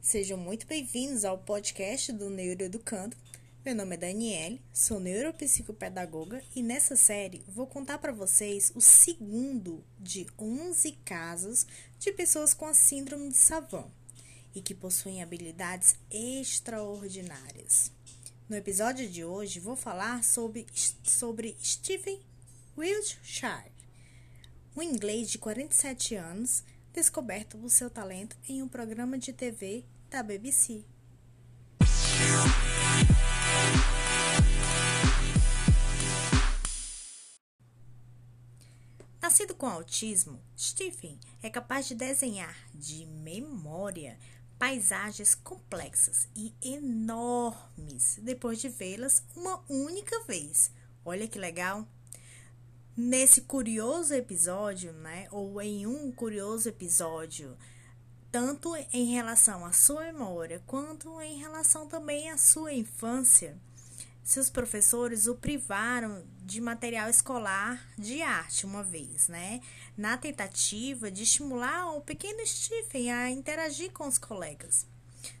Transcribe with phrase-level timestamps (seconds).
[0.00, 3.16] Sejam muito bem-vindos ao podcast do Neuroeducando.
[3.64, 9.84] Meu nome é Daniele, sou neuropsicopedagoga e nessa série vou contar para vocês o segundo
[9.96, 11.68] de 11 casos
[12.00, 13.86] de pessoas com a síndrome de Savant
[14.56, 17.92] e que possuem habilidades extraordinárias.
[18.48, 20.66] No episódio de hoje vou falar sobre,
[21.04, 22.20] sobre Stephen
[22.76, 23.70] Wiltshire,
[24.76, 30.22] um inglês de 47 anos descoberto o seu talento em um programa de TV da
[30.22, 30.84] BBC.
[39.20, 44.18] Nascido com autismo, Stephen é capaz de desenhar de memória
[44.58, 50.70] paisagens complexas e enormes depois de vê-las uma única vez.
[51.04, 51.86] Olha que legal!
[53.00, 57.56] Nesse curioso episódio, né, ou em um curioso episódio
[58.32, 63.56] tanto em relação à sua memória quanto em relação também à sua infância.
[64.24, 69.60] Seus professores o privaram de material escolar de arte uma vez, né?
[69.96, 74.88] Na tentativa de estimular o pequeno Stephen a interagir com os colegas.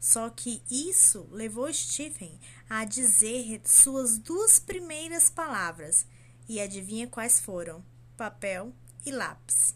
[0.00, 2.36] Só que isso levou Stephen
[2.68, 6.04] a dizer suas duas primeiras palavras.
[6.48, 7.82] E adivinha quais foram?
[8.16, 8.72] Papel
[9.04, 9.74] e lápis.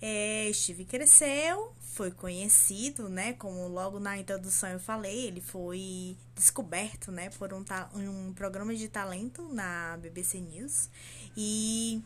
[0.00, 3.32] É, Steve cresceu, foi conhecido, né?
[3.32, 7.30] Como logo na introdução eu falei, ele foi descoberto, né?
[7.30, 10.90] Por um, um programa de talento na BBC News.
[11.34, 12.02] E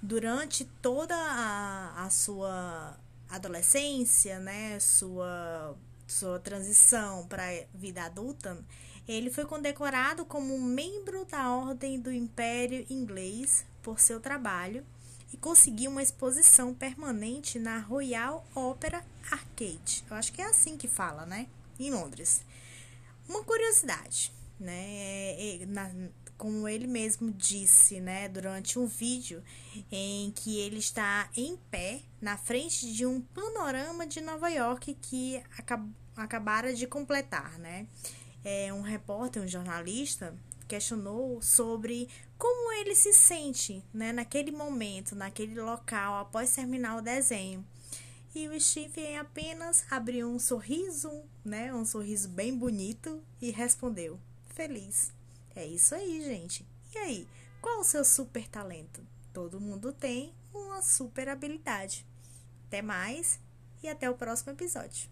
[0.00, 4.80] durante toda a, a sua adolescência, né?
[4.80, 8.58] Sua, sua transição para a vida adulta,
[9.06, 14.84] ele foi condecorado como membro da Ordem do Império Inglês por seu trabalho
[15.32, 20.04] e conseguiu uma exposição permanente na Royal Opera Arcade.
[20.08, 21.48] Eu acho que é assim que fala, né?
[21.78, 22.42] Em Londres.
[23.28, 24.72] Uma curiosidade, né?
[24.72, 25.90] É, é, na,
[26.36, 29.42] como ele mesmo disse, né, durante um vídeo
[29.90, 35.42] em que ele está em pé na frente de um panorama de Nova York que
[35.58, 37.88] acab acabara de completar, né?
[38.44, 40.32] É um repórter, um jornalista,
[40.68, 42.08] questionou sobre
[42.38, 47.64] como ele se sente né, naquele momento, naquele local, após terminar o desenho.
[48.34, 54.18] E o Stephen apenas abriu um sorriso, né, um sorriso bem bonito e respondeu:
[54.54, 55.12] Feliz.
[55.54, 56.66] É isso aí, gente.
[56.94, 57.28] E aí,
[57.60, 59.06] qual o seu super talento?
[59.32, 62.06] Todo mundo tem uma super habilidade.
[62.66, 63.40] Até mais
[63.82, 65.08] e até o próximo episódio.